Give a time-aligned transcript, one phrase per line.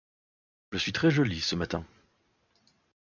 [0.71, 1.85] Je suis très jolie ce matin.